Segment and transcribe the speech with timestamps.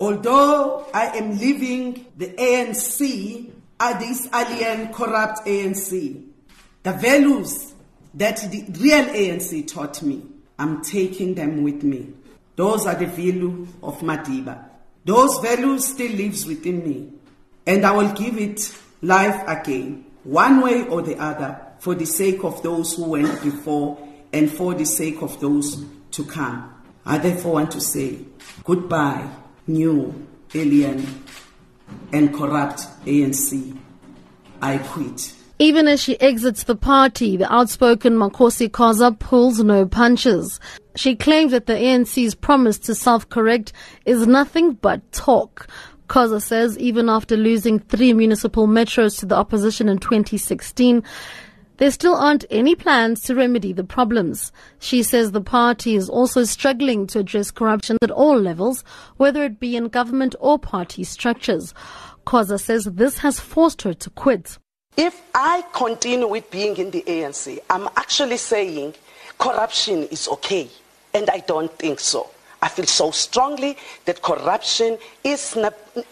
[0.00, 3.50] Although I am leaving the ANC,
[3.98, 6.24] this alien, corrupt ANC,
[6.82, 7.74] the values
[8.14, 10.22] that the real ANC taught me,
[10.58, 12.14] I'm taking them with me.
[12.56, 14.64] Those are the value of Madiba.
[15.04, 17.12] Those values still lives within me,
[17.66, 22.42] and I will give it life again, one way or the other, for the sake
[22.44, 23.98] of those who went before
[24.32, 26.74] and for the sake of those to come.
[27.04, 28.18] I therefore want to say
[28.64, 29.28] goodbye,
[29.72, 30.14] new,
[30.54, 31.24] alien,
[32.12, 33.76] and corrupt ANC.
[34.62, 35.32] I quit.
[35.58, 40.58] Even as she exits the party, the outspoken Makhosi Khoza pulls no punches.
[40.96, 43.72] She claims that the ANC's promise to self-correct
[44.06, 45.66] is nothing but talk.
[46.08, 51.04] Khoza says even after losing three municipal metros to the opposition in 2016,
[51.80, 54.52] there still aren't any plans to remedy the problems.
[54.78, 58.84] She says the party is also struggling to address corruption at all levels,
[59.16, 61.72] whether it be in government or party structures.
[62.26, 64.58] Khoza says this has forced her to quit.
[64.98, 68.96] If I continue with being in the ANC, I'm actually saying
[69.38, 70.68] corruption is okay,
[71.14, 72.28] and I don't think so.
[72.62, 75.56] I feel so strongly that corruption is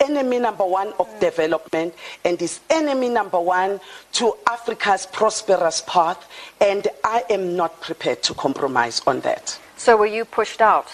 [0.00, 3.80] enemy number one of development and is enemy number one
[4.12, 6.26] to Africa's prosperous path,
[6.60, 9.58] and I am not prepared to compromise on that.
[9.76, 10.88] So, were you pushed out?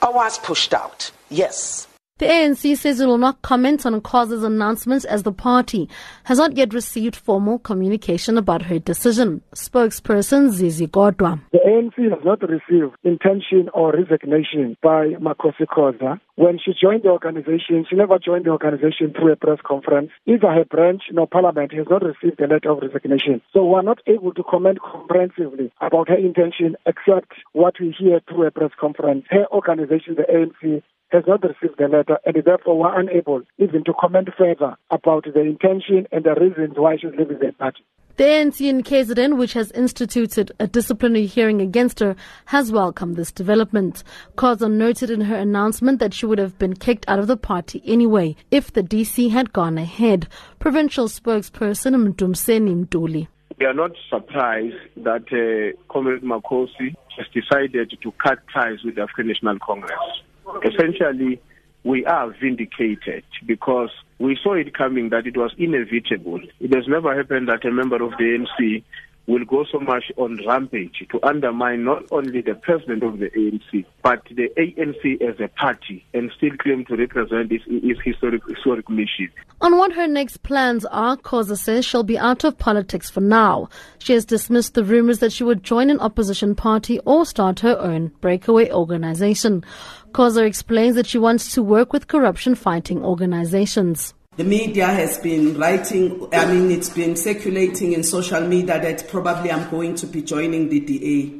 [0.00, 1.86] I was pushed out, yes.
[2.20, 5.88] The ANC says it will not comment on Khoza's announcements as the party
[6.22, 9.42] has not yet received formal communication about her decision.
[9.52, 11.40] Spokesperson Zizi Kodwa.
[11.50, 16.20] The ANC has not received intention or resignation by Makhosi Khoza.
[16.36, 20.10] When she joined the organization, she never joined the organization through a press conference.
[20.24, 23.42] Either her branch nor parliament has not received a letter of resignation.
[23.52, 28.20] So we are not able to comment comprehensively about her intention except what we hear
[28.28, 29.24] through a press conference.
[29.30, 33.92] Her organization, the ANC, has not received the letter and therefore were unable even to
[34.00, 37.84] comment further about the intention and the reasons why she's leaving the party.
[38.16, 42.14] The ANC in KZN, which has instituted a disciplinary hearing against her,
[42.46, 44.04] has welcomed this development.
[44.36, 47.82] Khoza noted in her announcement that she would have been kicked out of the party
[47.84, 50.28] anyway if the DC had gone ahead.
[50.60, 53.26] Provincial spokesperson Mdumiseni Ntuli.
[53.58, 59.02] We are not surprised that uh, Comrade Makhosi has decided to cut ties with the
[59.02, 60.22] African National Congress
[60.64, 61.40] essentially
[61.84, 66.40] we are vindicated because we saw it coming that it was inevitable.
[66.60, 68.82] It has never happened that a member of the ANC
[69.26, 73.84] will go so much on rampage to undermine not only the president of the ANC,
[74.02, 78.88] but the ANC as a party and still claim to represent its, its historic, historic
[78.90, 79.30] mission.
[79.60, 83.68] On what her next plans are, Khoza says she'll be out of politics for now.
[83.98, 87.78] She has dismissed the rumors that she would join an opposition party or start her
[87.78, 89.64] own breakaway organization.
[90.12, 94.14] Khoza explains that she wants to work with corruption fighting organizations.
[94.36, 99.52] The media has been writing, I mean, it's been circulating in social media that probably
[99.52, 101.32] I'm going to be joining the DA.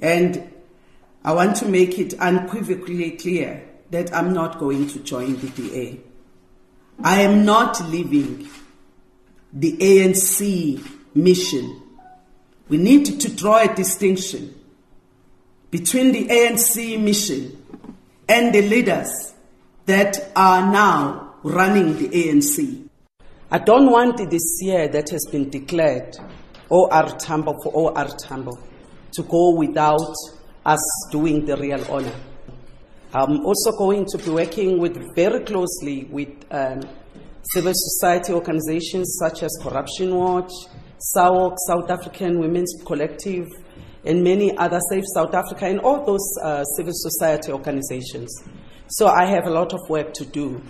[0.00, 0.48] And
[1.24, 6.00] I want to make it unequivocally clear that I'm not going to join the DA.
[7.02, 8.48] I am not leaving
[9.52, 11.82] the ANC mission.
[12.68, 14.54] We need to draw a distinction
[15.72, 17.64] between the ANC mission
[18.28, 19.34] and the leaders
[19.86, 22.88] that are now running the ANC.
[23.50, 26.16] I don't want this year that has been declared
[26.68, 28.52] OR Tambo for OR Tambo
[29.12, 30.14] to go without
[30.66, 32.14] us doing the real honor.
[33.14, 36.80] I'm also going to be working with very closely with um,
[37.54, 40.52] civil society organizations such as Corruption Watch,
[41.16, 43.46] SAWOC, South African Women's Collective,
[44.04, 48.42] and many other Save South Africa and all those uh, civil society organizations.
[48.88, 50.60] So I have a lot of work to do.